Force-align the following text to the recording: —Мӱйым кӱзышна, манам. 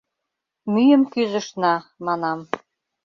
—Мӱйым 0.71 1.03
кӱзышна, 1.13 1.73
манам. 2.05 2.39